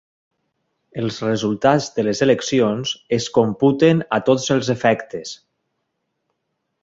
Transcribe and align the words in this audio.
Els 1.01 1.19
resultats 1.25 1.89
de 1.97 2.05
les 2.07 2.21
eleccions 2.27 2.93
es 3.19 3.27
computen 3.35 4.01
a 4.19 4.21
tots 4.31 4.49
els 4.57 4.71
efectes. 4.77 5.35